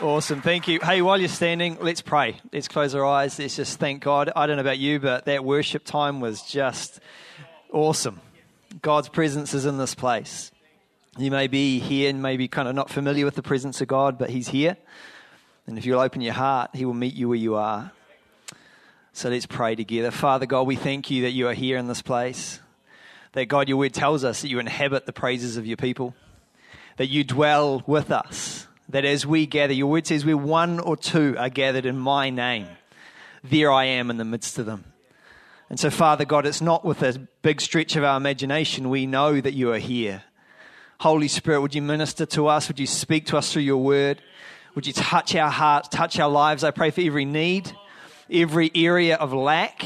[0.00, 0.42] Awesome.
[0.42, 0.80] Thank you.
[0.82, 2.40] Hey, while you're standing, let's pray.
[2.52, 3.38] Let's close our eyes.
[3.38, 4.28] Let's just thank God.
[4.34, 6.98] I don't know about you, but that worship time was just
[7.72, 8.20] awesome.
[8.82, 10.50] God's presence is in this place.
[11.16, 14.18] You may be here and maybe kind of not familiar with the presence of God,
[14.18, 14.76] but He's here.
[15.68, 17.92] And if you'll open your heart, He will meet you where you are.
[19.12, 20.10] So let's pray together.
[20.10, 22.58] Father God, we thank you that you are here in this place.
[23.34, 26.16] That God, your word tells us that you inhabit the praises of your people,
[26.96, 30.96] that you dwell with us that as we gather, your word says where one or
[30.96, 32.68] two are gathered in my name,
[33.42, 34.84] there I am in the midst of them.
[35.70, 38.90] And so, Father God, it's not with a big stretch of our imagination.
[38.90, 40.22] We know that you are here.
[41.00, 42.68] Holy Spirit, would you minister to us?
[42.68, 44.22] Would you speak to us through your word?
[44.74, 46.64] Would you touch our hearts, touch our lives?
[46.64, 47.72] I pray for every need,
[48.30, 49.84] every area of lack,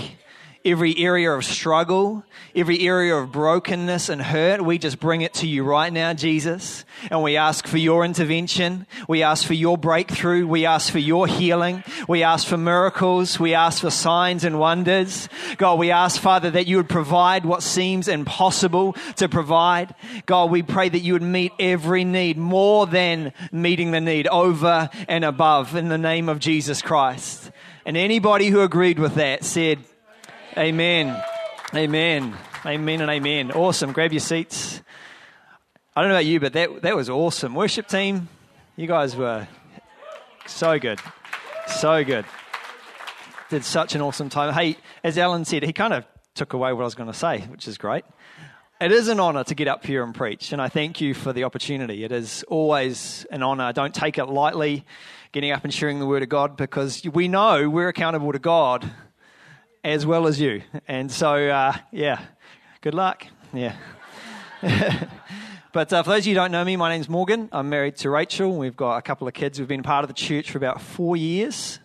[0.64, 5.46] every area of struggle, every area of brokenness and hurt, we just bring it to
[5.46, 6.84] you right now, Jesus.
[7.10, 8.86] And we ask for your intervention.
[9.08, 10.46] We ask for your breakthrough.
[10.46, 11.84] We ask for your healing.
[12.08, 13.38] We ask for miracles.
[13.38, 15.28] We ask for signs and wonders.
[15.56, 19.94] God, we ask, Father, that you would provide what seems impossible to provide.
[20.26, 24.90] God, we pray that you would meet every need more than meeting the need over
[25.08, 27.50] and above in the name of Jesus Christ.
[27.86, 29.78] And anybody who agreed with that said,
[30.58, 31.22] Amen.
[31.72, 32.36] Amen.
[32.66, 33.52] Amen and amen.
[33.52, 33.92] Awesome.
[33.92, 34.82] Grab your seats.
[35.94, 37.54] I don't know about you, but that, that was awesome.
[37.54, 38.28] Worship team,
[38.74, 39.46] you guys were
[40.46, 40.98] so good.
[41.68, 42.24] So good.
[43.50, 44.52] Did such an awesome time.
[44.52, 47.38] Hey, as Alan said, he kind of took away what I was going to say,
[47.42, 48.04] which is great.
[48.80, 51.32] It is an honor to get up here and preach, and I thank you for
[51.32, 52.02] the opportunity.
[52.02, 53.72] It is always an honor.
[53.72, 54.84] Don't take it lightly,
[55.30, 58.90] getting up and sharing the word of God, because we know we're accountable to God
[59.84, 60.62] as well as you.
[60.86, 62.20] And so, uh, yeah,
[62.80, 63.26] good luck.
[63.52, 63.76] Yeah.
[65.72, 67.48] but uh, for those of you who don't know me, my name's Morgan.
[67.52, 68.56] I'm married to Rachel.
[68.56, 69.58] We've got a couple of kids.
[69.58, 71.78] We've been part of the church for about four years.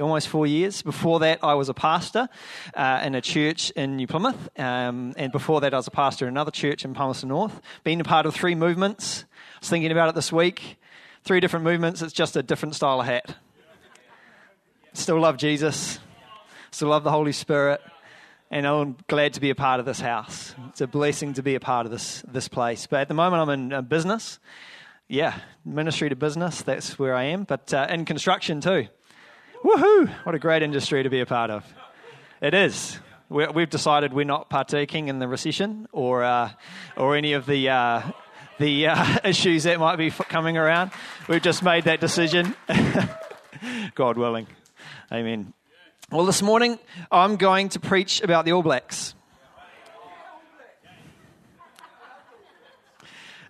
[0.00, 0.82] Almost four years.
[0.82, 2.28] Before that, I was a pastor
[2.74, 4.48] uh, in a church in New Plymouth.
[4.58, 7.60] Um, and before that, I was a pastor in another church in Palmerston North.
[7.84, 9.24] Been a part of three movements.
[9.56, 10.78] I was thinking about it this week.
[11.22, 12.02] Three different movements.
[12.02, 13.36] It's just a different style of hat.
[14.94, 16.00] Still love Jesus
[16.74, 17.80] Still love the Holy Spirit.
[18.50, 20.56] And I'm glad to be a part of this house.
[20.70, 22.88] It's a blessing to be a part of this, this place.
[22.88, 24.40] But at the moment, I'm in uh, business.
[25.06, 27.44] Yeah, ministry to business, that's where I am.
[27.44, 28.88] But uh, in construction too.
[29.62, 30.08] Woohoo!
[30.24, 31.64] What a great industry to be a part of.
[32.40, 32.98] It is.
[33.28, 36.50] we have decided we're not partaking in the recession or, uh,
[36.96, 38.02] or any of the, uh,
[38.58, 40.90] the uh, issues that might be coming around.
[41.28, 42.56] We've just made that decision.
[43.94, 44.48] God willing.
[45.12, 45.54] Amen.
[46.14, 46.78] Well, this morning
[47.10, 49.16] I'm going to preach about the All Blacks.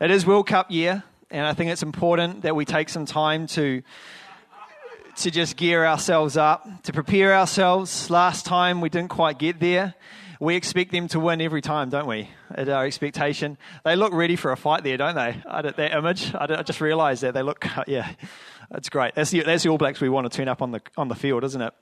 [0.01, 3.49] It is World Cup year, and I think it's important that we take some time
[3.49, 3.83] to
[5.17, 8.09] to just gear ourselves up, to prepare ourselves.
[8.09, 9.93] Last time we didn't quite get there.
[10.41, 12.31] We expect them to win every time, don't we?
[12.51, 15.37] At our expectation, they look ready for a fight there, don't they?
[15.45, 18.11] that image, I just realised that they look, yeah.
[18.71, 19.15] That's great.
[19.15, 21.15] That's the, that's the All Blacks we want to turn up on the, on the
[21.15, 21.73] field, isn't it?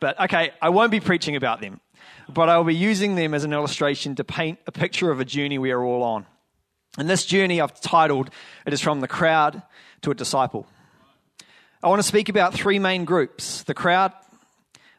[0.00, 1.80] But okay, I won't be preaching about them,
[2.28, 5.58] but I'll be using them as an illustration to paint a picture of a journey
[5.58, 6.26] we are all on.
[6.98, 8.30] And this journey I've titled,
[8.66, 9.62] It is from the crowd
[10.02, 10.66] to a disciple.
[11.82, 14.12] I want to speak about three main groups the crowd,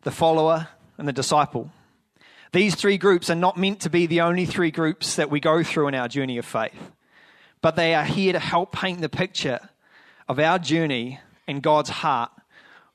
[0.01, 0.67] the follower,
[0.97, 1.71] and the disciple.
[2.51, 5.63] These three groups are not meant to be the only three groups that we go
[5.63, 6.91] through in our journey of faith,
[7.61, 9.59] but they are here to help paint the picture
[10.27, 12.31] of our journey and God's heart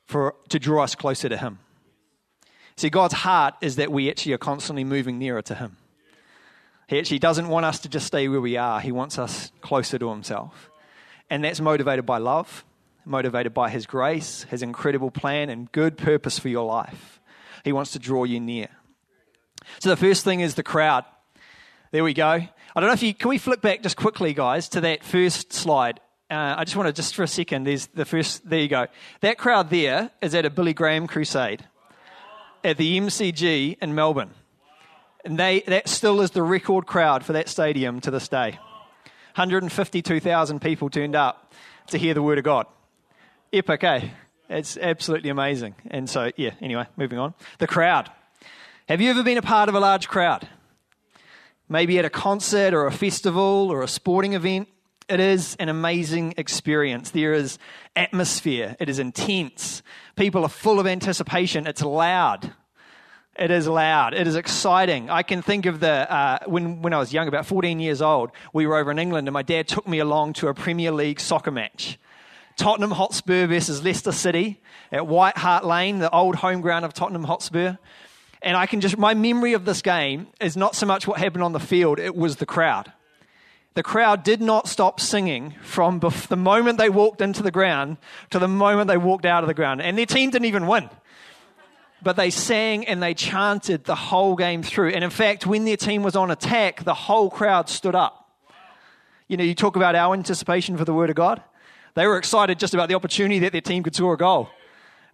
[0.06, 1.58] for, to draw us closer to Him.
[2.76, 5.76] See, God's heart is that we actually are constantly moving nearer to Him.
[6.86, 9.98] He actually doesn't want us to just stay where we are, He wants us closer
[9.98, 10.70] to Himself.
[11.28, 12.64] And that's motivated by love,
[13.04, 17.20] motivated by His grace, His incredible plan, and good purpose for your life.
[17.64, 18.68] He wants to draw you near.
[19.80, 21.04] So the first thing is the crowd.
[21.90, 22.30] There we go.
[22.30, 25.52] I don't know if you can we flick back just quickly, guys, to that first
[25.52, 26.00] slide
[26.30, 28.86] uh, I just want to, just for a second, there's the first, there you go.
[29.20, 31.64] That crowd there is at a Billy Graham crusade
[32.62, 34.30] at the MCG in Melbourne.
[35.24, 38.58] And they, that still is the record crowd for that stadium to this day.
[39.34, 41.52] 152,000 people turned up
[41.88, 42.66] to hear the word of God.
[43.52, 44.08] Epic, eh?
[44.50, 45.74] It's absolutely amazing.
[45.90, 47.34] And so, yeah, anyway, moving on.
[47.58, 48.10] The crowd.
[48.88, 50.48] Have you ever been a part of a large crowd?
[51.68, 54.68] Maybe at a concert or a festival or a sporting event?
[55.08, 57.10] It is an amazing experience.
[57.10, 57.58] There is
[57.96, 58.76] atmosphere.
[58.78, 59.82] It is intense.
[60.16, 61.66] People are full of anticipation.
[61.66, 62.52] It's loud.
[63.38, 64.12] It is loud.
[64.12, 65.08] It is exciting.
[65.08, 68.32] I can think of the uh, when when I was young, about 14 years old,
[68.52, 71.20] we were over in England, and my dad took me along to a Premier League
[71.20, 71.98] soccer match
[72.56, 74.60] Tottenham Hotspur versus Leicester City
[74.90, 77.76] at White Hart Lane, the old home ground of Tottenham Hotspur.
[78.42, 81.44] And I can just, my memory of this game is not so much what happened
[81.44, 82.92] on the field, it was the crowd.
[83.74, 87.98] The crowd did not stop singing from the moment they walked into the ground
[88.30, 89.80] to the moment they walked out of the ground.
[89.80, 90.90] And their team didn't even win.
[92.02, 94.90] But they sang and they chanted the whole game through.
[94.90, 98.30] And in fact, when their team was on attack, the whole crowd stood up.
[99.28, 101.42] You know, you talk about our anticipation for the Word of God.
[101.94, 104.48] They were excited just about the opportunity that their team could score a goal.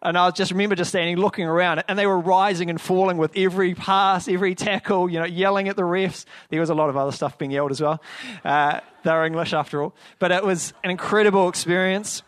[0.05, 3.33] And I just remember just standing looking around, and they were rising and falling with
[3.37, 6.27] every pass, every tackle, you know, yelling at the refs.
[6.51, 8.03] There was a lot of other stuff being yelled as well.
[8.45, 9.95] Uh, they're English after all.
[10.19, 12.23] But it was an incredible experience.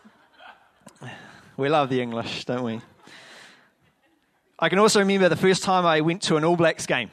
[1.55, 2.81] We love the English, don't we?
[4.59, 7.11] I can also remember the first time I went to an All Blacks game.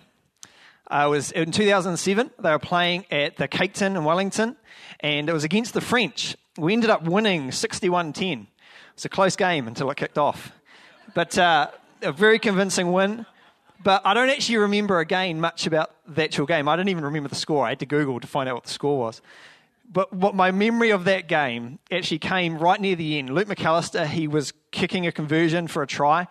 [0.89, 2.31] I was in 2007.
[2.39, 4.57] They were playing at the Cake Tin in Wellington,
[5.01, 6.37] and it was against the French.
[6.57, 8.47] We ended up winning 61 10.
[8.95, 10.53] It's a close game until it kicked off.
[11.15, 11.69] But uh,
[12.03, 13.27] a very convincing win.
[13.83, 16.69] But I don't actually remember again much about the actual game.
[16.69, 17.67] I didn't even remember the score.
[17.67, 19.21] I had to Google to find out what the score was.
[19.91, 23.31] But what my memory of that game actually came right near the end.
[23.31, 26.27] Luke McAlister, he was kicking a conversion for a try,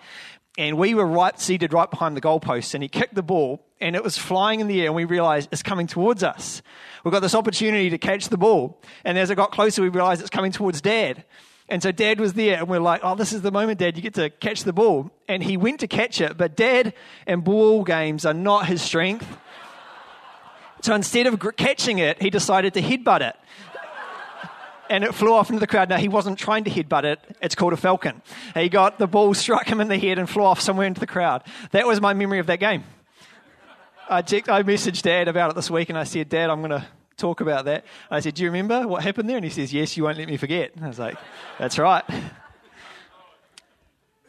[0.58, 3.96] and we were right seated right behind the goalpost, and he kicked the ball, and
[3.96, 6.64] it was flying in the air, and we realized it's coming towards us.
[7.04, 10.22] We've got this opportunity to catch the ball, and as it got closer, we realized
[10.22, 11.24] it's coming towards Dad.
[11.74, 14.04] And so dad was there, and we're like, oh, this is the moment, dad, you
[14.04, 15.10] get to catch the ball.
[15.28, 16.94] And he went to catch it, but dad
[17.26, 19.26] and ball games are not his strength.
[20.84, 23.36] So instead of catching it, he decided to headbutt it.
[24.88, 25.90] And it flew off into the crowd.
[25.90, 27.20] Now, he wasn't trying to headbutt it.
[27.42, 28.22] It's called a falcon.
[28.54, 31.08] He got the ball, struck him in the head, and flew off somewhere into the
[31.08, 31.42] crowd.
[31.72, 32.84] That was my memory of that game.
[34.08, 36.70] I, checked, I messaged Dad about it this week, and I said, Dad, I'm going
[36.70, 36.86] to
[37.18, 37.86] talk about that.
[38.10, 39.38] I said, Do you remember what happened there?
[39.38, 40.76] And he says, Yes, you won't let me forget.
[40.76, 41.18] And I was like,
[41.60, 42.04] That's right.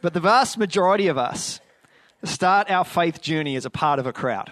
[0.01, 1.59] But the vast majority of us
[2.23, 4.51] start our faith journey as a part of a crowd.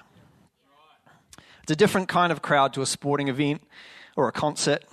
[1.62, 3.62] It's a different kind of crowd to a sporting event
[4.16, 4.84] or a concert.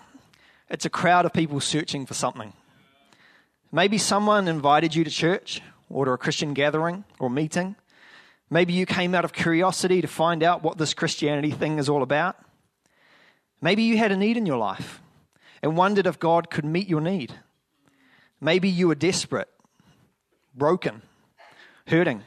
[0.69, 2.53] It's a crowd of people searching for something.
[3.73, 7.77] Maybe someone invited you to church or to a Christian gathering or meeting.
[8.51, 12.03] Maybe you came out of curiosity to find out what this Christianity thing is all
[12.03, 12.37] about.
[13.61, 15.01] Maybe you had a need in your life
[15.63, 17.35] and wondered if God could meet your need.
[18.41, 19.49] Maybe you were desperate,
[20.55, 21.03] broken,
[21.87, 22.23] hurting.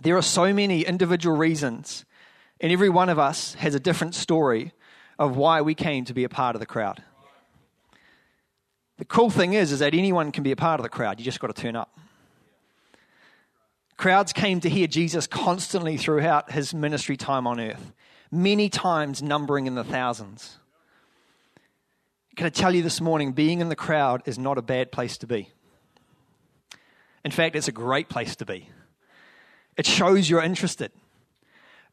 [0.00, 2.04] There are so many individual reasons,
[2.60, 4.72] and every one of us has a different story
[5.18, 7.02] of why we came to be a part of the crowd.
[8.96, 11.18] The cool thing is, is that anyone can be a part of the crowd.
[11.18, 11.98] You just got to turn up.
[13.96, 17.92] Crowds came to hear Jesus constantly throughout his ministry time on earth
[18.34, 20.58] many times numbering in the thousands.
[22.36, 25.16] Can I tell you this morning, being in the crowd is not a bad place
[25.18, 25.50] to be.
[27.24, 28.68] In fact, it's a great place to be.
[29.76, 30.92] It shows you're interested,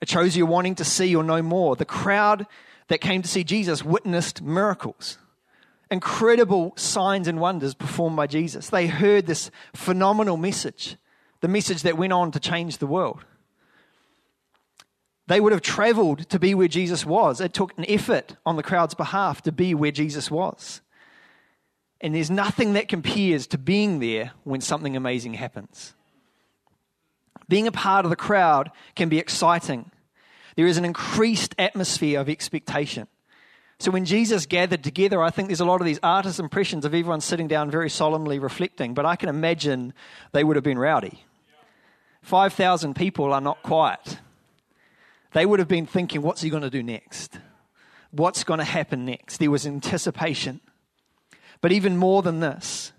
[0.01, 1.75] it shows you're wanting to see or know more.
[1.75, 2.47] The crowd
[2.87, 5.17] that came to see Jesus witnessed miracles,
[5.89, 8.69] incredible signs and wonders performed by Jesus.
[8.69, 10.97] They heard this phenomenal message,
[11.41, 13.23] the message that went on to change the world.
[15.31, 17.39] They would have traveled to be where Jesus was.
[17.39, 20.81] It took an effort on the crowd's behalf to be where Jesus was.
[22.01, 25.93] And there's nothing that compares to being there when something amazing happens.
[27.47, 29.89] Being a part of the crowd can be exciting.
[30.57, 33.07] There is an increased atmosphere of expectation.
[33.79, 36.93] So when Jesus gathered together, I think there's a lot of these artist impressions of
[36.93, 39.93] everyone sitting down very solemnly reflecting, but I can imagine
[40.33, 41.23] they would have been rowdy.
[42.21, 44.19] 5,000 people are not quiet.
[45.33, 47.39] They would have been thinking, what's he going to do next?
[48.11, 49.37] What's going to happen next?
[49.37, 50.59] There was anticipation.
[51.61, 52.91] But even more than this,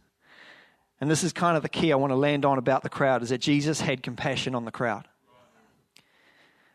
[1.01, 3.23] and this is kind of the key I want to land on about the crowd,
[3.23, 5.09] is that Jesus had compassion on the crowd.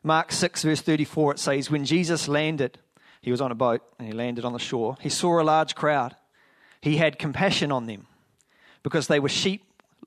[0.04, 2.78] Mark 6, verse 34, it says, When Jesus landed,
[3.22, 5.76] he was on a boat and he landed on the shore, he saw a large
[5.76, 6.16] crowd.
[6.82, 8.08] He had compassion on them
[8.84, 9.64] because they were sheep,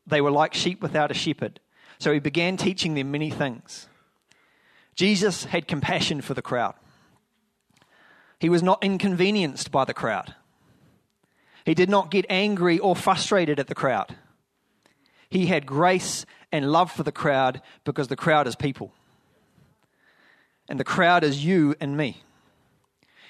[0.07, 1.61] they were like sheep without a shepherd.
[1.99, 3.88] So he began teaching them many things.
[5.00, 6.75] Jesus had compassion for the crowd.
[8.38, 10.35] He was not inconvenienced by the crowd.
[11.64, 14.14] He did not get angry or frustrated at the crowd.
[15.30, 18.92] He had grace and love for the crowd because the crowd is people.
[20.69, 22.23] And the crowd is you and me.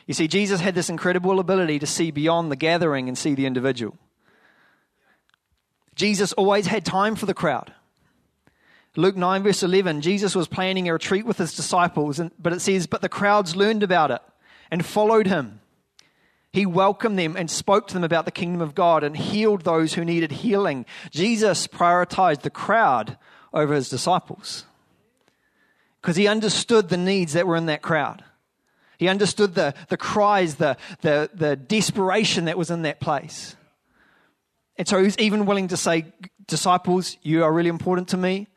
[0.09, 3.47] You see, Jesus had this incredible ability to see beyond the gathering and see the
[3.47, 3.97] individual.
[5.95, 7.73] Jesus always had time for the crowd.
[9.01, 12.87] Luke 9, verse 11, Jesus was planning a retreat with his disciples, but it says,
[12.87, 14.21] But the crowds learned about it
[14.71, 15.61] and followed him.
[16.53, 19.95] He welcomed them and spoke to them about the kingdom of God and healed those
[19.95, 20.85] who needed healing.
[21.11, 23.17] Jesus prioritized the crowd
[23.53, 24.65] over his disciples
[26.01, 28.25] because he understood the needs that were in that crowd.
[28.99, 33.57] He understood the, the cries, the, the, the desperation that was in that place.
[34.77, 36.13] And so he was even willing to say,
[36.47, 38.49] Disciples, you are really important to me,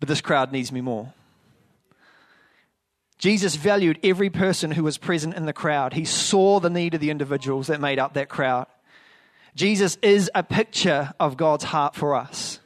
[0.00, 1.12] but this crowd needs me more.
[3.18, 5.92] Jesus valued every person who was present in the crowd.
[5.92, 8.66] He saw the need of the individuals that made up that crowd.
[9.54, 12.60] Jesus is a picture of God's heart for us.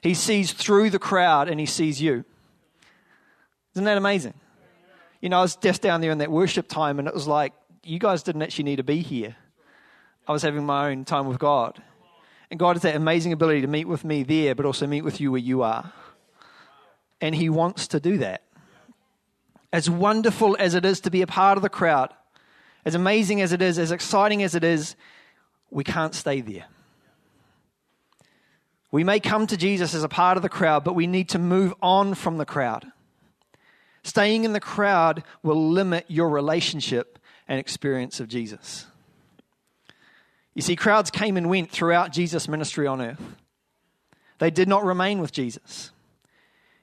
[0.00, 2.24] He sees through the crowd and he sees you.
[3.74, 4.34] Isn't that amazing?
[5.20, 7.52] You know, I was just down there in that worship time and it was like,
[7.82, 9.36] you guys didn't actually need to be here.
[10.26, 11.82] I was having my own time with God.
[12.50, 15.20] And God has that amazing ability to meet with me there, but also meet with
[15.20, 15.92] you where you are.
[17.24, 18.42] And He wants to do that
[19.72, 22.14] as wonderful as it is to be a part of the crowd,
[22.84, 24.94] as amazing as it is, as exciting as it is,
[25.68, 26.66] we can't stay there.
[28.92, 31.40] We may come to Jesus as a part of the crowd, but we need to
[31.40, 32.86] move on from the crowd.
[34.04, 38.86] Staying in the crowd will limit your relationship and experience of Jesus.
[40.54, 43.20] You see, crowds came and went throughout Jesus' ministry on earth.
[44.38, 45.90] They did not remain with Jesus.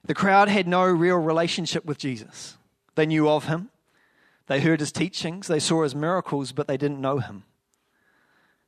[0.04, 2.58] The crowd had no real relationship with Jesus.
[2.96, 3.70] They knew of him,
[4.48, 7.44] they heard his teachings, they saw his miracles, but they didn't know him.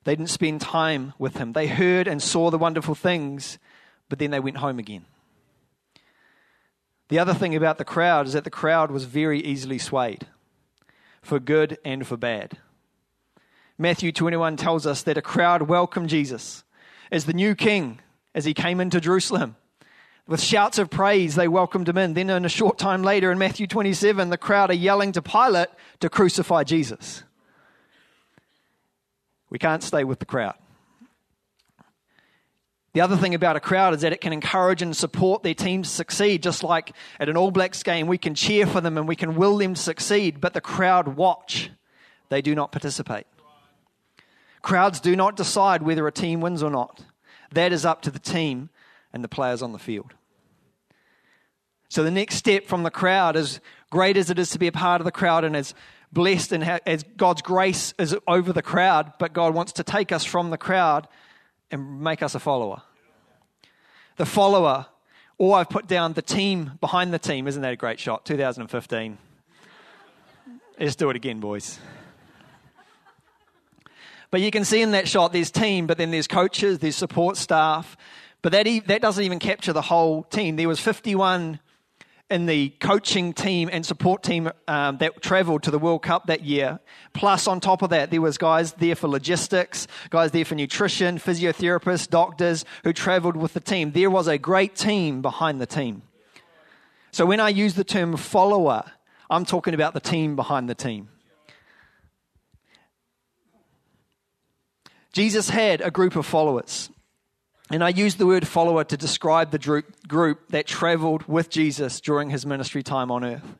[0.03, 1.53] They didn't spend time with him.
[1.53, 3.57] They heard and saw the wonderful things,
[4.09, 5.05] but then they went home again.
[7.09, 10.27] The other thing about the crowd is that the crowd was very easily swayed,
[11.21, 12.57] for good and for bad.
[13.77, 16.63] Matthew 21 tells us that a crowd welcomed Jesus
[17.11, 17.99] as the new king
[18.33, 19.55] as he came into Jerusalem.
[20.25, 22.13] With shouts of praise, they welcomed him in.
[22.13, 25.67] Then, in a short time later, in Matthew 27, the crowd are yelling to Pilate
[25.99, 27.23] to crucify Jesus.
[29.49, 30.55] We can't stay with the crowd.
[32.93, 35.81] The other thing about a crowd is that it can encourage and support their team
[35.81, 36.43] to succeed.
[36.43, 39.35] Just like at an All Blacks game, we can cheer for them and we can
[39.35, 41.71] will them to succeed, but the crowd watch.
[42.29, 43.25] They do not participate.
[44.61, 47.03] Crowds do not decide whether a team wins or not.
[47.51, 48.69] That is up to the team
[49.13, 50.13] and the players on the field.
[51.89, 54.71] So the next step from the crowd, as great as it is to be a
[54.71, 55.75] part of the crowd and as
[56.11, 60.25] blessed and as God's grace is over the crowd, but God wants to take us
[60.25, 61.07] from the crowd
[61.69, 62.81] and make us a follower.
[64.17, 64.87] The follower,
[65.37, 67.47] or I've put down the team behind the team.
[67.47, 68.25] Isn't that a great shot?
[68.25, 69.17] 2015.
[70.79, 71.79] Let's do it again, boys.
[74.31, 77.37] But you can see in that shot there's team, but then there's coaches, there's support
[77.37, 77.95] staff,
[78.43, 80.57] but that, that doesn't even capture the whole team.
[80.57, 81.59] There was 51
[82.29, 86.43] in the coaching team and support team um, that travelled to the World Cup that
[86.43, 86.79] year.
[87.13, 91.19] Plus, on top of that, there was guys there for logistics, guys there for nutrition,
[91.19, 93.93] physiotherapists, doctors who travelled with the team.
[93.93, 96.01] There was a great team behind the team.
[97.11, 98.83] So when I use the term follower,
[99.29, 101.07] I'm talking about the team behind the team.
[105.13, 106.89] Jesus had a group of followers.
[107.69, 112.29] And I use the word follower to describe the group that traveled with Jesus during
[112.29, 113.55] his ministry time on earth.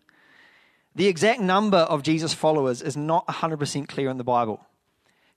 [0.96, 4.66] The exact number of Jesus' followers is not 100% clear in the Bible.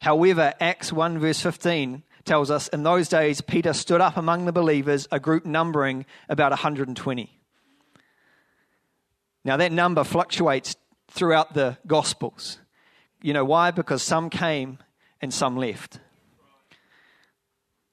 [0.00, 4.52] However, Acts 1, verse 15 tells us in those days, Peter stood up among the
[4.52, 7.40] believers, a group numbering about 120.
[9.44, 10.76] Now, that number fluctuates
[11.08, 12.58] throughout the Gospels.
[13.22, 13.70] You know why?
[13.70, 14.78] Because some came
[15.22, 16.00] and some left.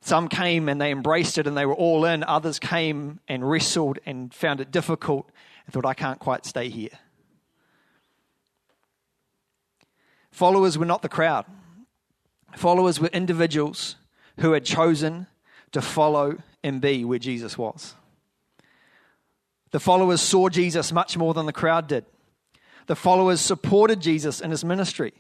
[0.06, 2.26] Some came and they embraced it and they were all in.
[2.26, 5.32] Others came and wrestled and found it difficult
[5.66, 6.90] and thought, I can't quite stay here.
[10.30, 11.46] Followers were not the crowd,
[12.58, 13.96] followers were individuals
[14.42, 15.28] who had chosen
[15.72, 17.94] to follow and be where Jesus was.
[19.72, 22.06] The followers saw Jesus much more than the crowd did.
[22.88, 25.14] The followers supported Jesus in his ministry.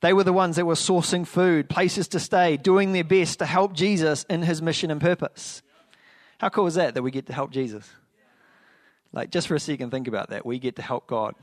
[0.00, 3.46] They were the ones that were sourcing food, places to stay, doing their best to
[3.46, 5.62] help Jesus in his mission and purpose.
[6.38, 7.88] How cool is that that we get to help Jesus?
[9.12, 10.46] Like, just for a second, think about that.
[10.46, 11.34] We get to help God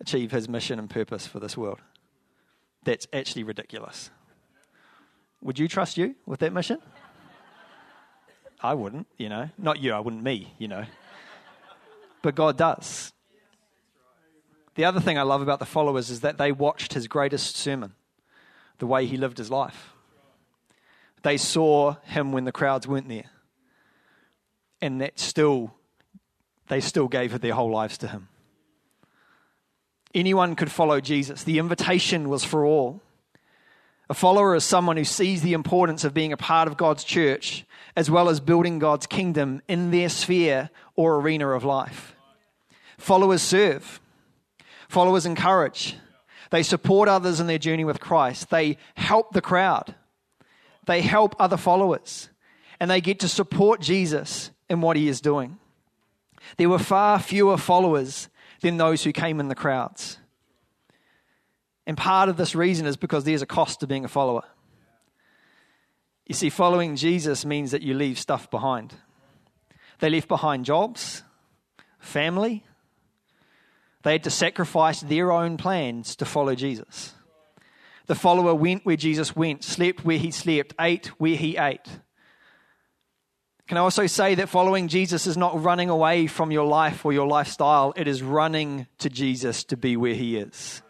[0.00, 1.80] achieve his mission and purpose for this world.
[2.84, 4.10] That's actually ridiculous.
[5.42, 6.78] Would you trust you with that mission?
[8.60, 9.50] I wouldn't, you know.
[9.56, 10.84] Not you, I wouldn't me, you know.
[12.22, 13.12] But God does.
[14.78, 17.94] The other thing I love about the followers is that they watched his greatest sermon,
[18.78, 19.92] the way he lived his life.
[21.24, 23.28] They saw him when the crowds weren't there.
[24.80, 25.74] And that still,
[26.68, 28.28] they still gave their whole lives to him.
[30.14, 31.42] Anyone could follow Jesus.
[31.42, 33.00] The invitation was for all.
[34.08, 37.64] A follower is someone who sees the importance of being a part of God's church
[37.96, 42.14] as well as building God's kingdom in their sphere or arena of life.
[42.96, 44.00] Followers serve,
[44.88, 45.96] followers encourage,
[46.50, 49.94] they support others in their journey with Christ, they help the crowd,
[50.86, 52.30] they help other followers,
[52.80, 55.58] and they get to support Jesus in what he is doing.
[56.56, 58.28] There were far fewer followers
[58.60, 60.18] than those who came in the crowds.
[61.86, 64.44] And part of this reason is because there's a cost to being a follower.
[66.26, 68.94] You see, following Jesus means that you leave stuff behind.
[70.00, 71.22] They left behind jobs,
[71.98, 72.64] family.
[74.08, 77.12] They had to sacrifice their own plans to follow Jesus.
[78.06, 81.86] The follower went where Jesus went, slept where he slept, ate where he ate.
[83.66, 87.12] Can I also say that following Jesus is not running away from your life or
[87.12, 90.80] your lifestyle, it is running to Jesus to be where he is.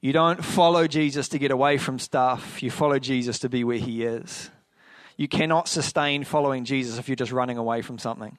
[0.00, 3.76] You don't follow Jesus to get away from stuff, you follow Jesus to be where
[3.76, 4.48] he is.
[5.18, 8.38] You cannot sustain following Jesus if you're just running away from something.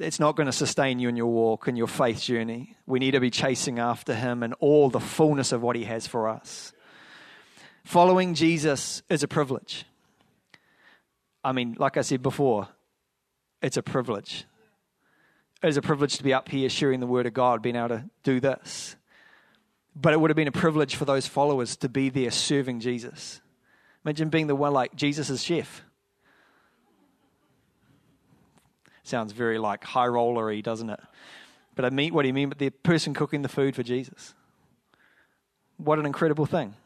[0.00, 2.74] It's not going to sustain you in your walk and your faith journey.
[2.86, 6.06] We need to be chasing after him and all the fullness of what he has
[6.06, 6.72] for us.
[7.84, 9.84] Following Jesus is a privilege.
[11.44, 12.68] I mean, like I said before,
[13.60, 14.46] it's a privilege.
[15.62, 17.88] It is a privilege to be up here sharing the word of God, being able
[17.88, 18.96] to do this.
[19.94, 23.42] But it would have been a privilege for those followers to be there serving Jesus.
[24.04, 25.82] Imagine being the one like Jesus' chef.
[29.10, 31.00] Sounds very like high rollery, doesn't it?
[31.74, 32.48] But I mean what do you mean?
[32.48, 34.34] But the person cooking the food for Jesus.
[35.78, 36.76] What an incredible thing.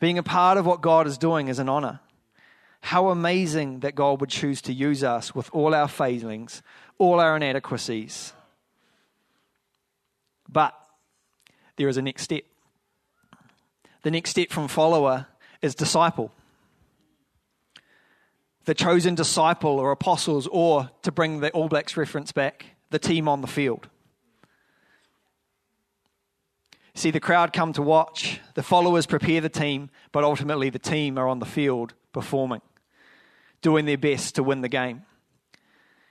[0.00, 2.00] Being a part of what God is doing is an honor.
[2.80, 6.62] How amazing that God would choose to use us with all our failings,
[6.96, 8.32] all our inadequacies.
[10.48, 10.74] But
[11.76, 12.44] there is a next step.
[14.00, 15.26] The next step from follower
[15.60, 16.32] is disciple.
[18.64, 23.28] The chosen disciple or apostles, or to bring the All Blacks reference back, the team
[23.28, 23.88] on the field.
[26.94, 31.18] See the crowd come to watch, the followers prepare the team, but ultimately the team
[31.18, 32.62] are on the field performing,
[33.60, 35.02] doing their best to win the game.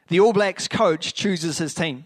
[0.09, 2.05] The All Blacks coach chooses his team.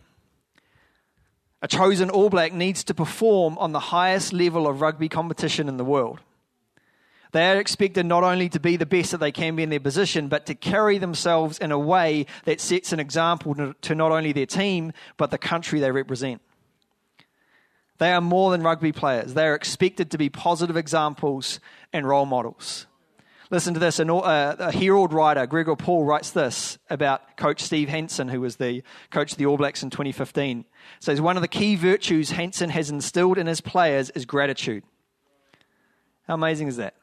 [1.61, 5.77] A chosen All Black needs to perform on the highest level of rugby competition in
[5.77, 6.21] the world.
[7.37, 9.79] They are expected not only to be the best that they can be in their
[9.79, 14.31] position, but to carry themselves in a way that sets an example to not only
[14.31, 16.41] their team, but the country they represent.
[17.99, 19.35] They are more than rugby players.
[19.35, 21.59] They are expected to be positive examples
[21.93, 22.87] and role models.
[23.51, 23.99] Listen to this.
[23.99, 28.81] Uh, a Herald writer, Gregor Paul, writes this about Coach Steve Hansen, who was the
[29.11, 30.65] coach of the All Blacks in 2015.
[30.99, 34.83] Says one of the key virtues Hansen has instilled in his players is gratitude.
[36.27, 36.95] How amazing is that?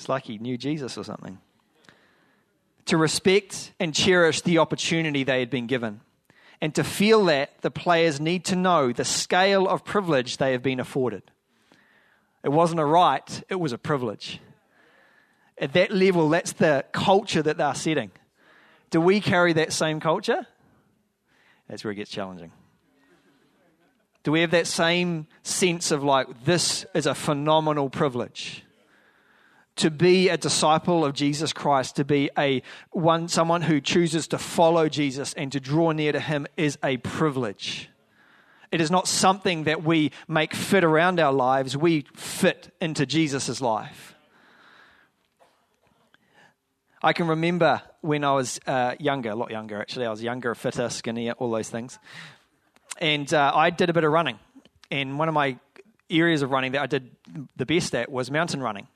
[0.00, 1.38] It's like he knew Jesus or something.
[2.86, 6.00] To respect and cherish the opportunity they had been given.
[6.60, 10.62] And to feel that, the players need to know the scale of privilege they have
[10.62, 11.22] been afforded.
[12.42, 14.40] It wasn't a right, it was a privilege
[15.60, 18.10] at that level, that's the culture that they're setting.
[18.88, 20.46] Do we carry that same culture?
[21.68, 22.50] That's where it gets challenging.
[24.22, 28.64] Do we have that same sense of like, this is a phenomenal privilege?
[29.76, 34.38] To be a disciple of Jesus Christ, to be a one someone who chooses to
[34.38, 37.88] follow Jesus and to draw near to him is a privilege.
[38.70, 43.60] It is not something that we make fit around our lives, we fit into Jesus'
[43.60, 44.14] life.
[47.02, 50.06] I can remember when I was uh, younger, a lot younger actually.
[50.06, 51.98] I was younger, fitter, skinnier, all those things.
[52.98, 54.38] And uh, I did a bit of running.
[54.90, 55.58] And one of my
[56.10, 57.10] areas of running that I did
[57.56, 58.86] the best at was mountain running.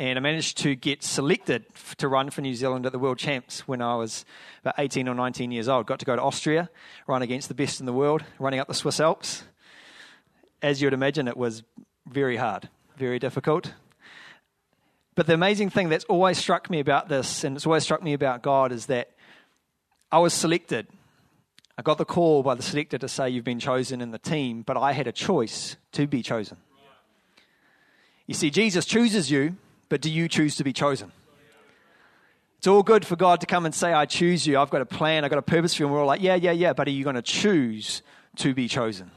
[0.00, 1.66] And I managed to get selected
[1.98, 4.24] to run for New Zealand at the World Champs when I was
[4.62, 5.84] about 18 or 19 years old.
[5.84, 6.70] Got to go to Austria,
[7.06, 9.44] run against the best in the world, running up the Swiss Alps.
[10.62, 11.64] As you would imagine, it was
[12.06, 13.74] very hard, very difficult.
[15.16, 18.14] But the amazing thing that's always struck me about this, and it's always struck me
[18.14, 19.10] about God, is that
[20.10, 20.86] I was selected.
[21.76, 24.62] I got the call by the selector to say, You've been chosen in the team,
[24.62, 26.56] but I had a choice to be chosen.
[28.26, 29.56] You see, Jesus chooses you,
[29.90, 31.12] but do you choose to be chosen?
[32.56, 34.58] It's all good for God to come and say, I choose you.
[34.58, 35.24] I've got a plan.
[35.24, 35.86] I've got a purpose for you.
[35.86, 36.72] And we're all like, yeah, yeah, yeah.
[36.72, 38.02] But are you going to choose
[38.36, 39.10] to be chosen?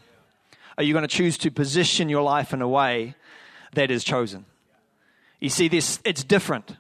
[0.78, 3.16] Are you going to choose to position your life in a way
[3.74, 4.46] that is chosen?
[5.40, 6.78] You see, this it's different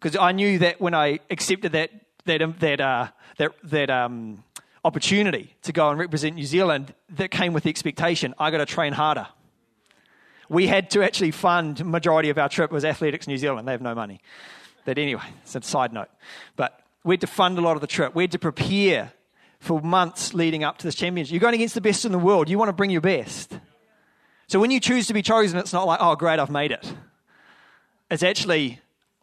[0.00, 1.90] because I knew that when I accepted that
[2.24, 4.42] that um, that uh, that that um,
[4.82, 8.66] opportunity to go and represent New Zealand, that came with the expectation I got to
[8.66, 9.28] train harder.
[10.52, 13.66] We had to actually fund majority of our trip was Athletics New Zealand.
[13.66, 14.20] They have no money.
[14.84, 16.08] But anyway, it's a side note.
[16.56, 18.14] But we had to fund a lot of the trip.
[18.14, 19.12] We had to prepare
[19.60, 21.32] for months leading up to this championship.
[21.32, 22.50] You're going against the best in the world.
[22.50, 23.58] You want to bring your best.
[24.46, 26.92] So when you choose to be chosen, it's not like, oh, great, I've made it.
[28.10, 28.78] It's actually,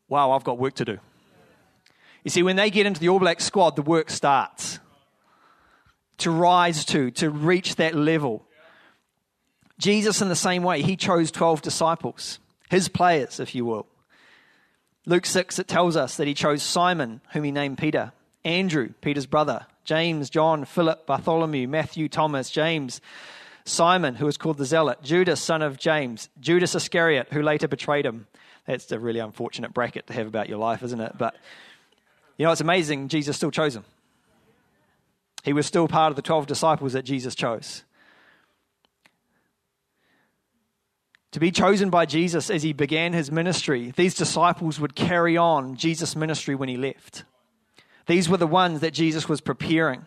[0.08, 0.98] wow, I've got work to do.
[2.24, 4.80] You see, when they get into the All Black squad, the work starts
[6.18, 8.48] to rise to, to reach that level.
[9.80, 12.39] Jesus, in the same way, he chose 12 disciples,
[12.70, 13.88] his players, if you will.
[15.06, 18.12] Luke 6, it tells us that he chose Simon, whom he named Peter,
[18.44, 23.02] Andrew, Peter's brother, James, John, Philip, Bartholomew, Matthew, Thomas, James,
[23.63, 28.06] Simon, who was called the Zealot, Judas, son of James, Judas Iscariot, who later betrayed
[28.06, 28.28] him.
[28.65, 31.13] That's a really unfortunate bracket to have about your life, isn't it?
[31.18, 31.36] But
[32.38, 33.86] you know, it's amazing, Jesus still chose him.
[35.44, 37.84] He was still part of the 12 disciples that Jesus chose.
[41.34, 45.76] To be chosen by Jesus as he began his ministry, these disciples would carry on
[45.76, 47.24] Jesus' ministry when he left.
[48.08, 50.06] These were the ones that Jesus was preparing.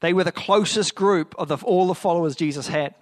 [0.00, 2.94] They were the closest group of the, all the followers Jesus had.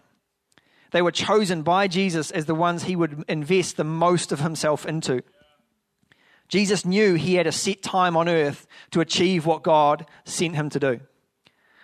[0.92, 4.86] They were chosen by Jesus as the ones he would invest the most of himself
[4.86, 5.22] into.
[6.48, 10.70] Jesus knew he had a set time on earth to achieve what God sent him
[10.70, 11.00] to do.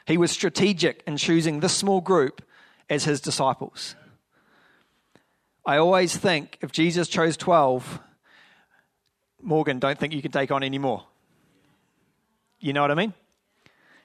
[0.07, 2.43] He was strategic in choosing this small group
[2.89, 3.97] as his disciples.
[5.65, 8.01] I always think if Jesus chose 12,
[9.41, 11.05] Morgan, don't think you can take on any more.
[12.61, 13.13] You know what I mean?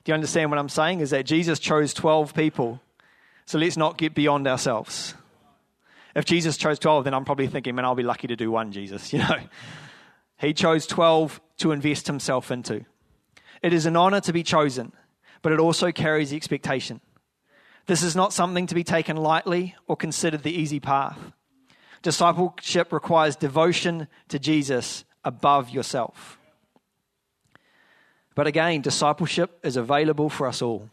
[0.04, 1.00] Do you understand what I'm saying?
[1.00, 2.80] Is that Jesus chose 12 people.
[3.46, 5.13] So let's not get beyond ourselves.
[6.15, 8.72] If Jesus chose 12, then I'm probably thinking, man, I'll be lucky to do one,
[8.72, 9.39] Jesus, you know.
[10.38, 12.86] He chose 12 to invest himself into.
[13.62, 14.91] It is an honor to be chosen
[15.41, 17.02] but it also carries expectation.
[17.86, 21.17] This is not something to be taken lightly or considered the easy path.
[22.01, 26.38] Discipleship requires devotion to Jesus above yourself.
[28.36, 30.89] But again, discipleship is available for us all.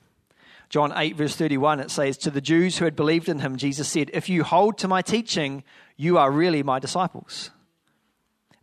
[0.71, 3.89] John 8, verse 31, it says, To the Jews who had believed in him, Jesus
[3.89, 5.63] said, If you hold to my teaching,
[5.97, 7.51] you are really my disciples.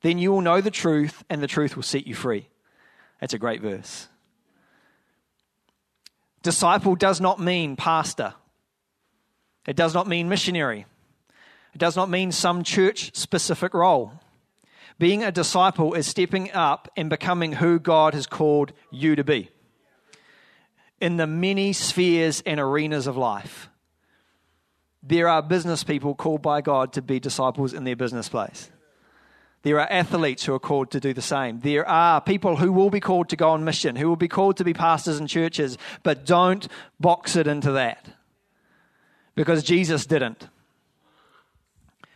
[0.02, 2.48] Then you will know the truth, and the truth will set you free.
[3.20, 4.08] That's a great verse.
[6.42, 8.34] Disciple does not mean pastor,
[9.68, 10.88] it does not mean missionary,
[11.74, 14.14] it does not mean some church specific role.
[15.00, 19.50] Being a disciple is stepping up and becoming who God has called you to be
[21.00, 23.70] in the many spheres and arenas of life.
[25.02, 28.70] There are business people called by God to be disciples in their business place.
[29.64, 31.60] There are athletes who are called to do the same.
[31.60, 34.58] There are people who will be called to go on mission, who will be called
[34.58, 36.68] to be pastors in churches, but don't
[37.00, 38.08] box it into that
[39.36, 40.48] because Jesus didn't.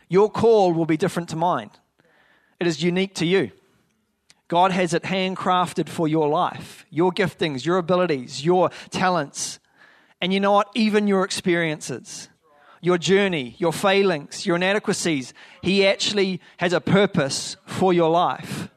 [0.08, 1.70] Your call will be different to mine,
[2.60, 3.50] it is unique to you.
[4.48, 9.58] God has it handcrafted for your life, your giftings, your abilities, your talents,
[10.20, 10.68] and you know what?
[10.76, 12.28] Even your experiences
[12.86, 15.34] your journey, your failings, your inadequacies.
[15.60, 18.68] He actually has a purpose for your life.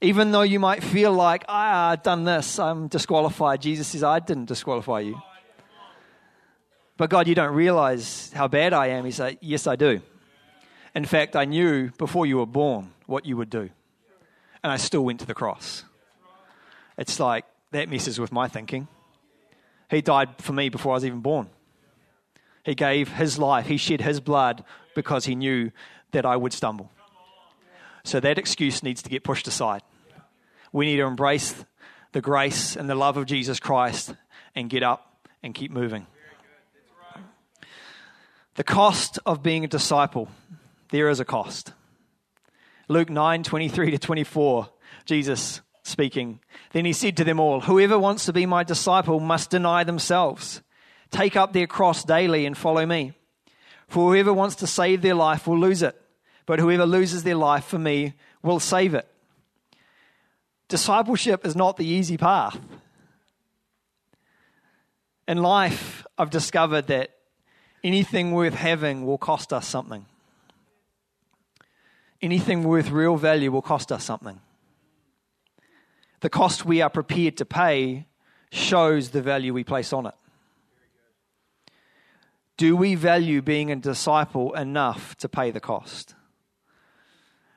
[0.00, 4.18] Even though you might feel like, ah, I've done this, I'm disqualified, Jesus says, I
[4.18, 5.20] didn't disqualify you.
[6.96, 9.04] But God, you don't realize how bad I am.
[9.04, 10.00] He said, Yes, I do.
[10.94, 13.70] In fact, I knew before you were born what you would do.
[14.62, 15.84] And I still went to the cross.
[16.98, 18.88] It's like that messes with my thinking.
[19.90, 21.48] He died for me before I was even born.
[22.64, 25.72] He gave his life, he shed his blood because he knew
[26.12, 26.90] that I would stumble.
[28.04, 29.82] So that excuse needs to get pushed aside.
[30.72, 31.64] We need to embrace
[32.12, 34.14] the grace and the love of Jesus Christ
[34.54, 36.06] and get up and keep moving.
[38.54, 40.28] The cost of being a disciple.
[40.90, 41.72] There is a cost.
[42.88, 44.68] Luke 9 23 to 24,
[45.04, 46.40] Jesus speaking.
[46.72, 50.62] Then he said to them all, Whoever wants to be my disciple must deny themselves
[51.12, 53.12] take up their cross daily and follow me.
[53.86, 55.94] For whoever wants to save their life will lose it,
[56.46, 59.06] but whoever loses their life for me will save it.
[60.68, 62.58] Discipleship is not the easy path.
[65.28, 67.10] In life, I've discovered that
[67.84, 70.06] anything worth having will cost us something.
[72.20, 74.40] Anything worth real value will cost us something.
[76.20, 78.06] The cost we are prepared to pay
[78.52, 80.14] shows the value we place on it.
[82.56, 86.14] Do we value being a disciple enough to pay the cost?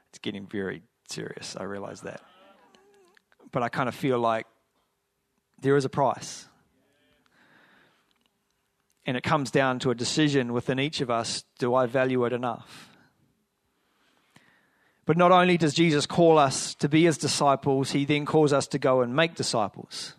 [0.10, 2.22] It's getting very serious, I realize that.
[3.52, 4.48] But I kind of feel like
[5.62, 6.48] there is a price.
[9.06, 12.34] And it comes down to a decision within each of us do I value it
[12.34, 12.90] enough?
[15.06, 18.66] But not only does Jesus call us to be his disciples, he then calls us
[18.68, 20.16] to go and make disciples.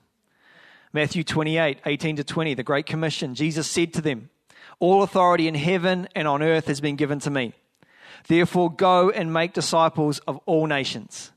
[0.92, 4.30] Matthew 28 18 to 20, the Great Commission, Jesus said to them,
[4.78, 7.52] All authority in heaven and on earth has been given to me.
[8.28, 11.32] Therefore, go and make disciples of all nations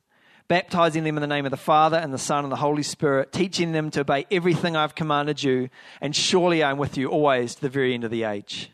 [0.50, 3.32] baptizing them in the name of the Father and the Son and the Holy Spirit,
[3.32, 5.70] teaching them to obey everything I've commanded you,
[6.02, 8.72] and surely I'm with you always to the very end of the age.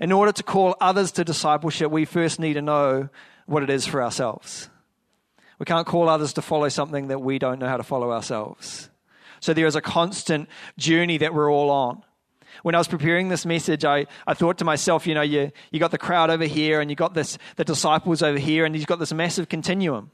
[0.00, 3.08] In order to call others to discipleship, we first need to know
[3.46, 4.68] what it is for ourselves.
[5.60, 8.90] We can't call others to follow something that we don't know how to follow ourselves.
[9.38, 12.02] So there is a constant journey that we're all on.
[12.64, 15.78] When I was preparing this message, I, I thought to myself, you know, you, you
[15.78, 18.86] got the crowd over here and you got this, the disciples over here, and you've
[18.86, 20.10] got this massive continuum.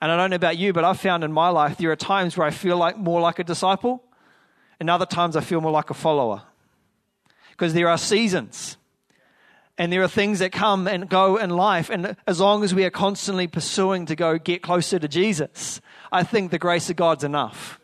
[0.00, 2.36] And I don't know about you, but I've found in my life there are times
[2.36, 4.02] where I feel like more like a disciple,
[4.80, 6.42] and other times I feel more like a follower.
[7.50, 8.76] Because there are seasons.
[9.76, 11.90] And there are things that come and go in life.
[11.90, 15.80] And as long as we are constantly pursuing to go get closer to Jesus,
[16.12, 17.80] I think the grace of God's enough.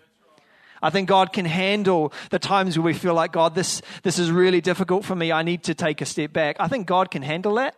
[0.82, 4.30] I think God can handle the times where we feel like, God, this, this is
[4.30, 5.30] really difficult for me.
[5.32, 6.56] I need to take a step back.
[6.58, 7.74] I think God can handle that.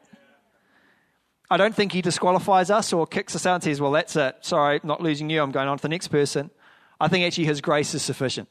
[1.50, 4.37] I don't think he disqualifies us or kicks us out and says, well, that's it.
[4.40, 5.42] Sorry, not losing you.
[5.42, 6.50] I'm going on to the next person.
[7.00, 8.48] I think actually his grace is sufficient.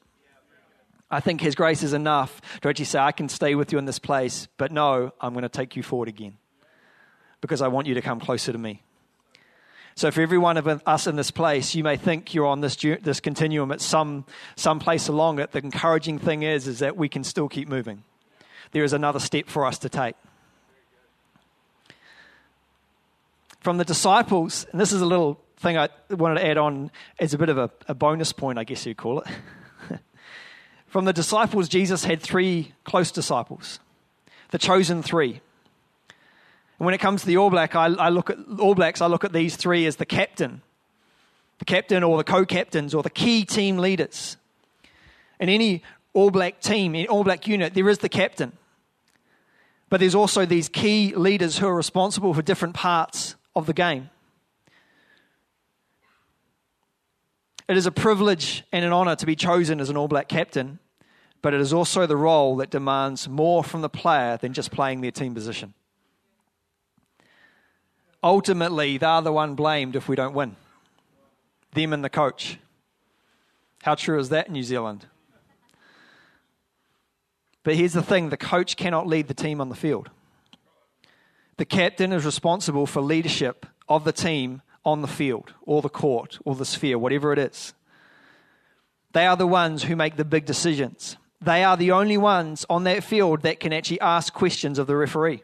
[1.09, 3.85] I think his grace is enough to actually say, I can stay with you in
[3.85, 6.37] this place, but no, I'm going to take you forward again
[7.41, 8.83] because I want you to come closer to me.
[9.95, 12.77] So, for every one of us in this place, you may think you're on this,
[12.77, 14.25] this continuum at some,
[14.55, 15.51] some place along it.
[15.51, 18.03] The encouraging thing is, is that we can still keep moving.
[18.71, 20.15] There is another step for us to take.
[23.61, 27.33] From the disciples, and this is a little thing I wanted to add on as
[27.33, 29.27] a bit of a, a bonus point, I guess you'd call it.
[30.87, 33.79] from the disciples, Jesus had three close disciples,
[34.49, 35.41] the chosen three.
[36.79, 39.05] And when it comes to the All Black, I, I look at All Blacks, I
[39.05, 40.63] look at these three as the captain,
[41.59, 44.37] the captain or the co-captains or the key team leaders.
[45.39, 48.53] In any All Black team, in All Black unit, there is the captain.
[49.89, 54.09] But there's also these key leaders who are responsible for different parts of the game.
[57.67, 60.79] It is a privilege and an honor to be chosen as an All Black captain,
[61.41, 65.01] but it is also the role that demands more from the player than just playing
[65.01, 65.73] their team position.
[68.23, 70.55] Ultimately, they are the one blamed if we don't win.
[71.73, 72.59] Them and the coach.
[73.83, 75.07] How true is that in New Zealand?
[77.63, 80.09] But here's the thing the coach cannot lead the team on the field.
[81.61, 86.39] The captain is responsible for leadership of the team on the field or the court
[86.43, 87.75] or the sphere, whatever it is.
[89.11, 91.17] They are the ones who make the big decisions.
[91.39, 94.95] They are the only ones on that field that can actually ask questions of the
[94.95, 95.43] referee.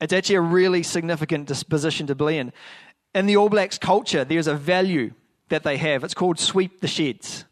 [0.00, 2.50] It's actually a really significant disposition to be in.
[3.14, 5.12] In the All Blacks culture, there's a value
[5.50, 6.02] that they have.
[6.02, 7.44] It's called sweep the sheds.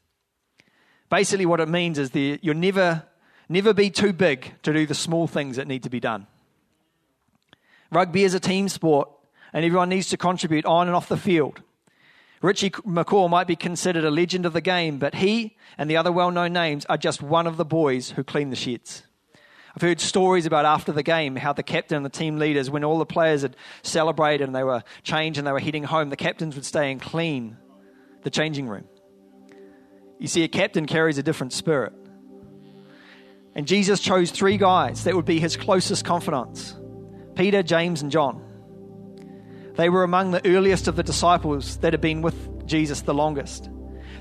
[1.10, 3.02] Basically, what it means is you'll never,
[3.50, 6.28] never be too big to do the small things that need to be done.
[7.92, 9.10] Rugby is a team sport,
[9.52, 11.60] and everyone needs to contribute on and off the field.
[12.40, 16.10] Richie McCaw might be considered a legend of the game, but he and the other
[16.10, 19.02] well known names are just one of the boys who clean the sheds.
[19.76, 22.82] I've heard stories about after the game how the captain and the team leaders, when
[22.82, 26.16] all the players had celebrated and they were changed and they were heading home, the
[26.16, 27.58] captains would stay and clean
[28.22, 28.84] the changing room.
[30.18, 31.92] You see, a captain carries a different spirit.
[33.54, 36.74] And Jesus chose three guys that would be his closest confidants.
[37.34, 38.42] Peter, James, and John.
[39.74, 43.70] They were among the earliest of the disciples that had been with Jesus the longest.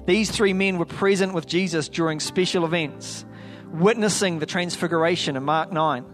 [0.05, 3.25] These three men were present with Jesus during special events,
[3.67, 6.05] witnessing the transfiguration in Mark 9,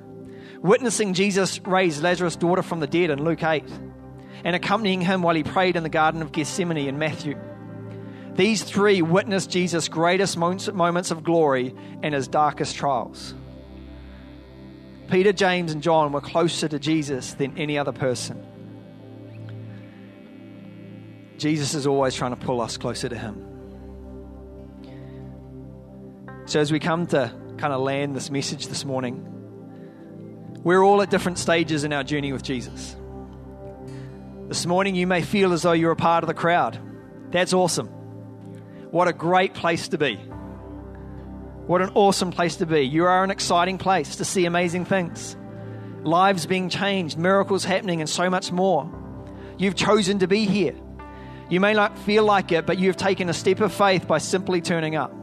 [0.61, 3.63] witnessing Jesus raise Lazarus' daughter from the dead in Luke 8,
[4.43, 7.37] and accompanying him while he prayed in the Garden of Gethsemane in Matthew.
[8.33, 13.33] These three witnessed Jesus' greatest moments of glory and his darkest trials.
[15.09, 18.45] Peter, James, and John were closer to Jesus than any other person.
[21.37, 23.43] Jesus is always trying to pull us closer to Him.
[26.45, 29.23] So, as we come to kind of land this message this morning,
[30.63, 32.95] we're all at different stages in our journey with Jesus.
[34.47, 36.79] This morning, you may feel as though you're a part of the crowd.
[37.31, 37.87] That's awesome.
[38.91, 40.19] What a great place to be.
[41.67, 42.81] What an awesome place to be.
[42.81, 45.35] You are an exciting place to see amazing things.
[46.03, 48.89] Lives being changed, miracles happening, and so much more.
[49.57, 50.75] You've chosen to be here.
[51.49, 54.61] You may not feel like it, but you've taken a step of faith by simply
[54.61, 55.13] turning up.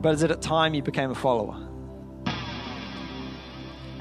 [0.00, 1.68] But is it at time you became a follower?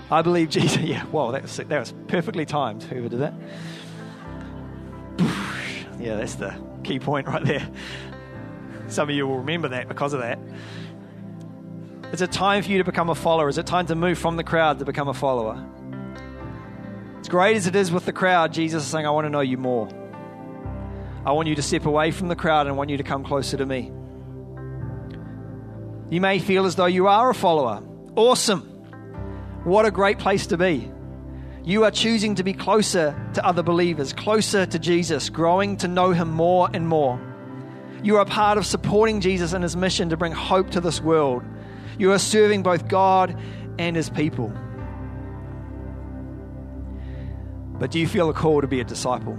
[0.09, 0.77] I believe Jesus.
[0.83, 2.83] Yeah, well, that was, that was perfectly timed.
[2.83, 3.33] Whoever did that.
[5.99, 7.65] Yeah, that's the key point right there.
[8.93, 10.38] Some of you will remember that because of that.
[12.12, 13.49] Is it time for you to become a follower?
[13.49, 15.65] Is it time to move from the crowd to become a follower?
[17.19, 19.41] As great as it is with the crowd, Jesus is saying, I want to know
[19.41, 19.89] you more.
[21.25, 23.23] I want you to step away from the crowd and I want you to come
[23.23, 23.91] closer to me.
[26.12, 27.82] You may feel as though you are a follower.
[28.15, 28.62] Awesome.
[29.63, 30.91] What a great place to be.
[31.63, 36.12] You are choosing to be closer to other believers, closer to Jesus, growing to know
[36.12, 37.32] him more and more.
[38.03, 41.01] You are a part of supporting Jesus and his mission to bring hope to this
[41.01, 41.41] world.
[41.97, 43.37] You are serving both God
[43.79, 44.51] and his people.
[47.79, 49.37] But do you feel a call to be a disciple?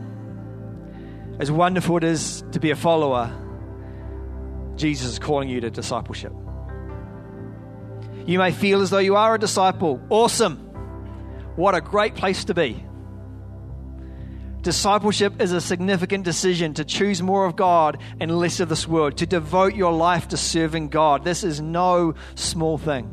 [1.38, 3.32] As wonderful it is to be a follower,
[4.76, 6.32] Jesus is calling you to discipleship.
[8.26, 10.00] You may feel as though you are a disciple.
[10.08, 10.56] Awesome.
[11.56, 12.82] What a great place to be.
[14.64, 19.18] Discipleship is a significant decision to choose more of God and less of this world,
[19.18, 21.22] to devote your life to serving God.
[21.22, 23.04] This is no small thing.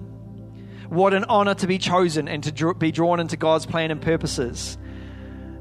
[0.88, 4.78] What an honor to be chosen and to be drawn into God's plan and purposes.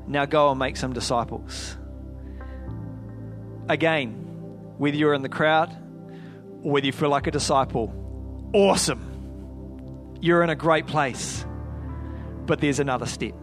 [0.06, 1.76] Now go and make some disciples.
[3.68, 4.12] Again,
[4.78, 5.76] whether you're in the crowd
[6.62, 7.92] or whether you feel like a disciple,
[8.52, 10.18] awesome.
[10.20, 11.44] You're in a great place.
[12.46, 13.34] But there's another step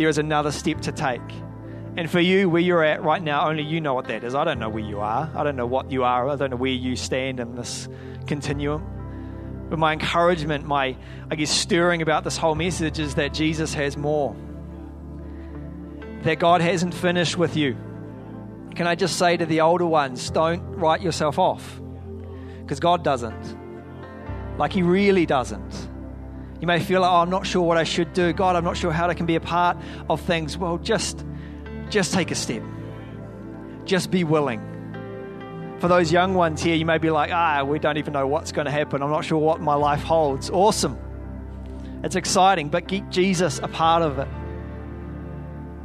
[0.00, 1.20] there is another step to take.
[1.98, 4.34] And for you, where you're at right now, only you know what that is.
[4.34, 5.30] I don't know where you are.
[5.34, 6.26] I don't know what you are.
[6.26, 7.86] I don't know where you stand in this
[8.26, 9.66] continuum.
[9.68, 10.96] But my encouragement, my,
[11.30, 14.34] I guess, stirring about this whole message is that Jesus has more.
[16.22, 17.76] That God hasn't finished with you.
[18.74, 21.78] Can I just say to the older ones, don't write yourself off?
[22.62, 24.56] Because God doesn't.
[24.56, 25.89] Like, He really doesn't.
[26.60, 28.32] You may feel like, oh, I'm not sure what I should do.
[28.32, 29.78] God, I'm not sure how I can be a part
[30.10, 30.58] of things.
[30.58, 31.24] Well, just,
[31.88, 32.62] just take a step.
[33.86, 34.60] Just be willing.
[35.80, 38.52] For those young ones here, you may be like, ah, we don't even know what's
[38.52, 39.02] going to happen.
[39.02, 40.50] I'm not sure what my life holds.
[40.50, 40.98] Awesome.
[42.04, 44.28] It's exciting, but keep Jesus a part of it.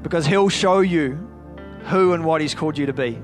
[0.04, 1.14] Because he'll show you
[1.86, 3.22] who and what he's called you to be.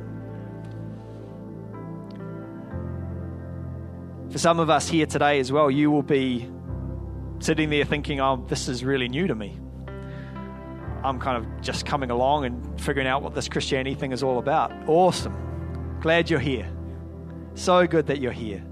[4.32, 6.50] For some of us here today as well, you will be
[7.42, 9.60] sitting there thinking, oh, this is really new to me.
[11.04, 14.38] I'm kind of just coming along and figuring out what this Christianity thing is all
[14.38, 14.72] about.
[14.88, 15.98] Awesome.
[16.00, 16.72] Glad you're here.
[17.56, 18.64] So good that you're here.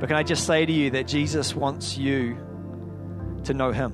[0.00, 2.38] But can I just say to you that Jesus wants you
[3.44, 3.92] to know Him?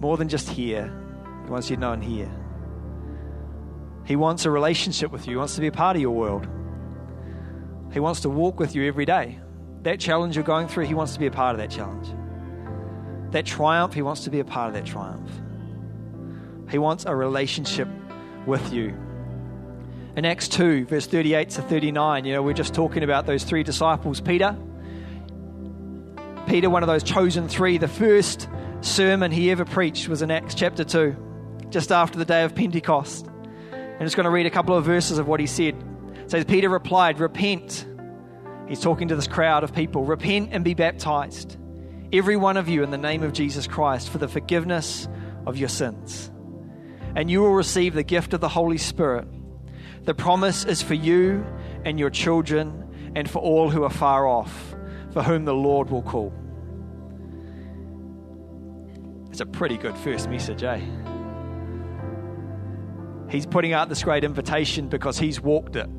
[0.00, 0.92] More than just here,
[1.44, 2.30] He wants you to know and hear.
[4.04, 6.46] He wants a relationship with you, He wants to be a part of your world.
[7.92, 9.40] He wants to walk with you every day
[9.82, 12.08] that challenge you're going through, He wants to be a part of that challenge.
[13.32, 15.30] That triumph, He wants to be a part of that triumph.
[16.70, 17.88] He wants a relationship
[18.46, 18.94] with you.
[20.16, 23.62] In Acts 2, verse 38 to 39, you know, we're just talking about those three
[23.62, 24.20] disciples.
[24.20, 24.56] Peter,
[26.46, 28.48] Peter, one of those chosen three, the first
[28.80, 33.28] sermon he ever preached was in Acts chapter 2, just after the day of Pentecost.
[33.72, 35.76] I'm just going to read a couple of verses of what he said.
[36.14, 37.86] It says, Peter replied, Repent
[38.70, 41.58] He's talking to this crowd of people repent and be baptized,
[42.12, 45.08] every one of you, in the name of Jesus Christ, for the forgiveness
[45.44, 46.30] of your sins.
[47.16, 49.26] And you will receive the gift of the Holy Spirit.
[50.04, 51.44] The promise is for you
[51.84, 54.76] and your children and for all who are far off,
[55.12, 56.32] for whom the Lord will call.
[59.30, 60.80] It's a pretty good first message, eh?
[63.28, 65.90] He's putting out this great invitation because he's walked it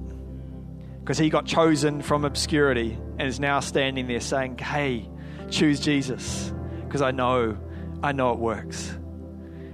[1.01, 5.09] because he got chosen from obscurity and is now standing there saying, Hey,
[5.49, 7.57] choose Jesus because I know,
[8.03, 8.97] I know it works.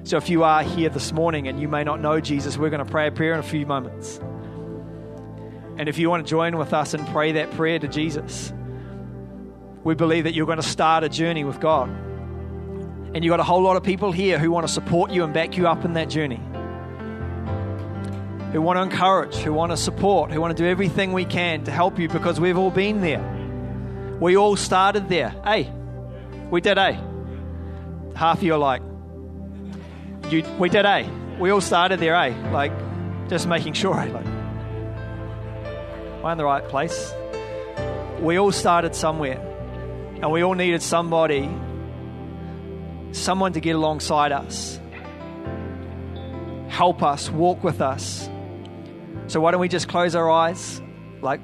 [0.03, 2.83] So if you are here this morning and you may not know Jesus, we're going
[2.83, 4.19] to pray a prayer in a few moments.
[5.77, 8.53] And if you want to join with us and pray that prayer to Jesus,
[9.83, 11.89] we believe that you're going to start a journey with God.
[13.13, 15.33] And you've got a whole lot of people here who want to support you and
[15.33, 16.39] back you up in that journey
[18.51, 21.65] who want to encourage, who want to support, who want to do everything we can
[21.65, 24.17] to help you because we've all been there.
[24.21, 25.35] We all started there.
[25.43, 25.71] Hey,
[26.49, 26.97] we did, eh?
[28.15, 28.81] Half of you are like,
[30.29, 31.09] you, we did, eh?
[31.39, 32.51] We all started there, eh?
[32.51, 32.71] Like,
[33.29, 34.05] just making sure, eh?
[34.05, 37.13] Like, am I in the right place?
[38.21, 39.39] We all started somewhere,
[40.21, 41.49] and we all needed somebody,
[43.11, 44.79] someone to get alongside us,
[46.69, 48.29] help us, walk with us
[49.27, 50.81] so, why don't we just close our eyes?
[51.21, 51.41] Like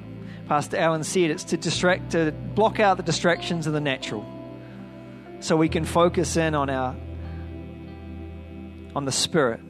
[0.48, 4.24] Pastor Alan said, it's to distract, to block out the distractions of the natural,
[5.40, 6.96] so we can focus in on our,
[8.96, 9.60] on the Spirit.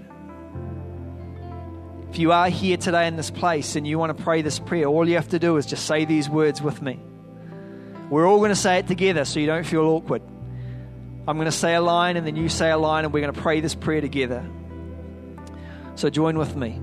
[2.11, 4.87] If you are here today in this place and you want to pray this prayer,
[4.87, 7.01] all you have to do is just say these words with me.
[8.09, 10.23] We're all going to say it together so you don't feel awkward.
[11.27, 13.35] I'm going to say a line and then you say a line and we're going
[13.35, 14.49] to pray this prayer together.
[15.97, 16.81] So join with me.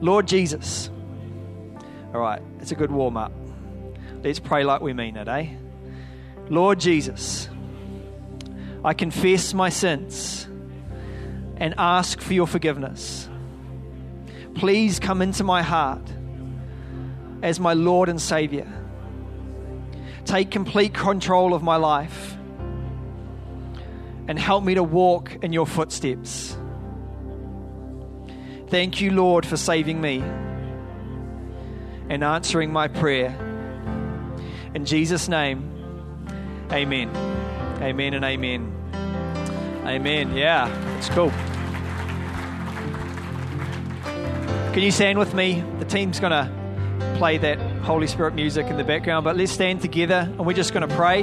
[0.00, 0.90] Lord Jesus.
[2.14, 3.32] All right, it's a good warm up.
[4.22, 5.48] Let's pray like we mean it, eh?
[6.48, 7.48] Lord Jesus,
[8.84, 10.48] I confess my sins
[11.56, 13.28] and ask for your forgiveness.
[14.54, 16.02] Please come into my heart
[17.42, 18.66] as my Lord and Savior.
[20.24, 22.36] Take complete control of my life
[24.26, 26.57] and help me to walk in your footsteps.
[28.70, 30.22] Thank you, Lord, for saving me
[32.10, 33.34] and answering my prayer.
[34.74, 35.70] In Jesus' name,
[36.70, 37.08] amen.
[37.80, 38.74] Amen and amen.
[39.86, 40.36] Amen.
[40.36, 41.30] Yeah, it's cool.
[44.74, 45.64] Can you stand with me?
[45.78, 49.80] The team's going to play that Holy Spirit music in the background, but let's stand
[49.80, 51.22] together and we're just going to pray.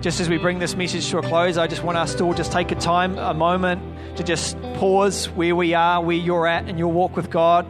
[0.00, 2.32] Just as we bring this message to a close, I just want us to all
[2.32, 6.68] just take a time, a moment to just pause where we are, where you're at
[6.68, 7.66] in your walk with God.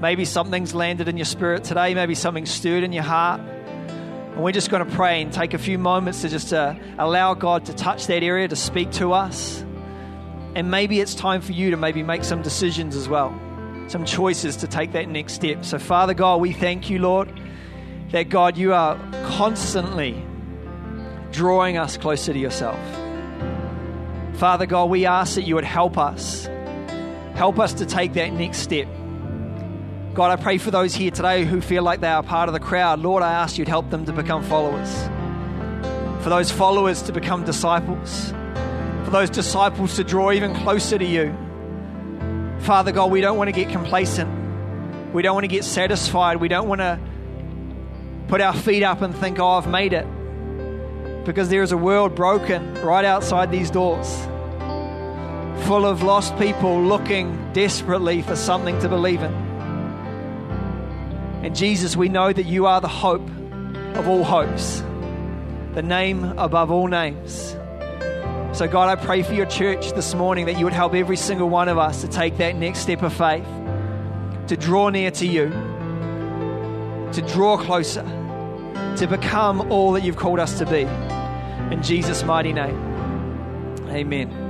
[0.00, 3.40] Maybe something's landed in your spirit today, maybe something's stirred in your heart.
[3.40, 7.34] And we're just going to pray and take a few moments to just uh, allow
[7.34, 9.64] God to touch that area, to speak to us.
[10.54, 13.36] And maybe it's time for you to maybe make some decisions as well
[13.86, 15.62] some choices to take that next step.
[15.62, 17.30] So, Father God, we thank you, Lord,
[18.12, 20.24] that God, you are constantly
[21.34, 22.78] drawing us closer to yourself.
[24.36, 26.48] Father God, we ask that you would help us.
[27.34, 28.86] Help us to take that next step.
[30.14, 32.60] God, I pray for those here today who feel like they are part of the
[32.60, 33.00] crowd.
[33.00, 34.92] Lord, I ask you to help them to become followers.
[36.22, 38.32] For those followers to become disciples.
[39.04, 41.36] For those disciples to draw even closer to you.
[42.60, 45.12] Father God, we don't want to get complacent.
[45.12, 46.36] We don't want to get satisfied.
[46.36, 47.00] We don't want to
[48.28, 50.06] put our feet up and think, oh, I've made it.
[51.24, 54.26] Because there is a world broken right outside these doors,
[55.66, 59.32] full of lost people looking desperately for something to believe in.
[61.42, 63.28] And Jesus, we know that you are the hope
[63.94, 64.82] of all hopes,
[65.74, 67.56] the name above all names.
[68.52, 71.48] So, God, I pray for your church this morning that you would help every single
[71.48, 73.46] one of us to take that next step of faith,
[74.48, 75.50] to draw near to you,
[77.12, 78.04] to draw closer,
[78.96, 80.82] to become all that you've called us to be.
[81.74, 82.76] In Jesus' mighty name,
[83.88, 84.43] amen.